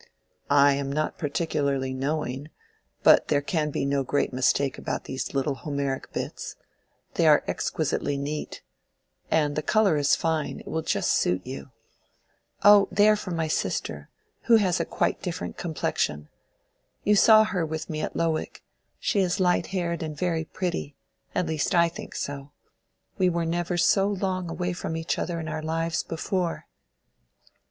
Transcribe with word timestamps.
"I 0.49 0.73
am 0.73 0.91
not 0.91 1.19
particularly 1.19 1.93
knowing, 1.93 2.49
but 3.03 3.27
there 3.27 3.43
can 3.43 3.69
be 3.69 3.85
no 3.85 4.03
great 4.03 4.33
mistake 4.33 4.79
about 4.79 5.03
these 5.03 5.35
little 5.35 5.53
Homeric 5.53 6.11
bits: 6.11 6.55
they 7.13 7.27
are 7.27 7.43
exquisitely 7.47 8.17
neat. 8.17 8.63
And 9.29 9.55
the 9.55 9.61
color 9.61 9.97
is 9.97 10.15
fine: 10.15 10.61
it 10.61 10.67
will 10.67 10.81
just 10.81 11.11
suit 11.13 11.45
you." 11.45 11.69
"Oh, 12.63 12.87
they 12.91 13.09
are 13.09 13.15
for 13.15 13.29
my 13.29 13.47
sister, 13.47 14.09
who 14.45 14.55
has 14.55 14.81
quite 14.89 15.19
a 15.19 15.21
different 15.21 15.55
complexion. 15.57 16.29
You 17.03 17.15
saw 17.15 17.43
her 17.43 17.63
with 17.63 17.87
me 17.87 18.01
at 18.01 18.15
Lowick: 18.15 18.63
she 18.99 19.19
is 19.19 19.39
light 19.39 19.67
haired 19.67 20.01
and 20.01 20.17
very 20.17 20.45
pretty—at 20.45 21.45
least 21.45 21.75
I 21.75 21.89
think 21.89 22.15
so. 22.15 22.49
We 23.19 23.29
were 23.29 23.45
never 23.45 23.77
so 23.77 24.07
long 24.07 24.49
away 24.49 24.73
from 24.73 24.97
each 24.97 25.19
other 25.19 25.39
in 25.39 25.47
our 25.47 25.61
lives 25.61 26.01
before. 26.01 26.65